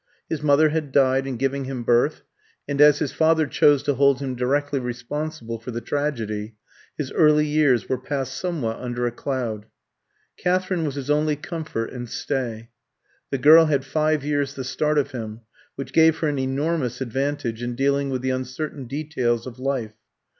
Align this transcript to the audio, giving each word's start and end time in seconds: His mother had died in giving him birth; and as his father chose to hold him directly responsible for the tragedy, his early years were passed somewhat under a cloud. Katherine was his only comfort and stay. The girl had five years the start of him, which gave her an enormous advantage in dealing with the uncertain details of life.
His 0.27 0.41
mother 0.41 0.69
had 0.69 0.91
died 0.91 1.27
in 1.27 1.37
giving 1.37 1.65
him 1.65 1.83
birth; 1.83 2.23
and 2.67 2.81
as 2.81 2.97
his 2.97 3.11
father 3.11 3.45
chose 3.45 3.83
to 3.83 3.93
hold 3.93 4.19
him 4.19 4.33
directly 4.35 4.79
responsible 4.79 5.59
for 5.59 5.69
the 5.69 5.79
tragedy, 5.79 6.55
his 6.97 7.11
early 7.11 7.45
years 7.45 7.87
were 7.87 7.99
passed 7.99 8.33
somewhat 8.33 8.79
under 8.79 9.05
a 9.05 9.11
cloud. 9.11 9.67
Katherine 10.37 10.85
was 10.85 10.95
his 10.95 11.11
only 11.11 11.35
comfort 11.35 11.91
and 11.91 12.09
stay. 12.09 12.69
The 13.29 13.37
girl 13.37 13.65
had 13.65 13.85
five 13.85 14.25
years 14.25 14.55
the 14.55 14.63
start 14.63 14.97
of 14.97 15.11
him, 15.11 15.41
which 15.75 15.93
gave 15.93 16.17
her 16.17 16.27
an 16.27 16.39
enormous 16.39 16.99
advantage 16.99 17.61
in 17.61 17.75
dealing 17.75 18.09
with 18.09 18.23
the 18.23 18.31
uncertain 18.31 18.85
details 18.87 19.45
of 19.45 19.59
life. 19.59 19.93